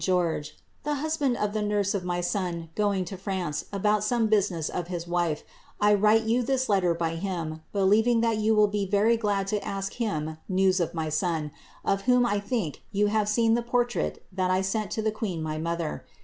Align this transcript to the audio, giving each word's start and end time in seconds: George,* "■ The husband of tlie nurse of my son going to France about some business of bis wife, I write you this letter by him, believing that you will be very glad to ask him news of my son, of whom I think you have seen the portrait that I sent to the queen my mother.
George,* 0.03 0.53
"■ 0.53 0.53
The 0.81 0.95
husband 0.95 1.37
of 1.37 1.51
tlie 1.51 1.63
nurse 1.67 1.93
of 1.93 2.03
my 2.03 2.21
son 2.21 2.69
going 2.73 3.05
to 3.05 3.15
France 3.17 3.65
about 3.71 4.03
some 4.03 4.25
business 4.25 4.67
of 4.67 4.87
bis 4.87 5.05
wife, 5.05 5.43
I 5.79 5.93
write 5.93 6.23
you 6.23 6.41
this 6.41 6.67
letter 6.67 6.95
by 6.95 7.17
him, 7.17 7.61
believing 7.71 8.21
that 8.21 8.37
you 8.37 8.55
will 8.55 8.65
be 8.67 8.87
very 8.87 9.15
glad 9.15 9.45
to 9.49 9.63
ask 9.63 9.93
him 9.93 10.37
news 10.49 10.79
of 10.79 10.95
my 10.95 11.09
son, 11.09 11.51
of 11.85 12.01
whom 12.09 12.25
I 12.25 12.39
think 12.39 12.81
you 12.91 13.09
have 13.13 13.29
seen 13.29 13.53
the 13.53 13.61
portrait 13.61 14.25
that 14.31 14.49
I 14.49 14.61
sent 14.61 14.89
to 14.93 15.03
the 15.03 15.11
queen 15.11 15.43
my 15.43 15.59
mother. 15.59 16.03